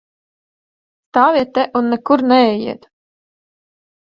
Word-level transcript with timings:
Stāviet 1.11 1.53
te 1.59 1.65
un 1.81 1.91
nekur 1.91 2.25
neejiet! 2.33 2.89